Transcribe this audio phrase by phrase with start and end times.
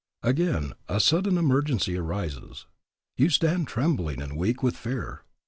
[0.23, 2.65] Again, a sudden emergency arises.
[3.17, 5.21] You stand trembling and weak with fear.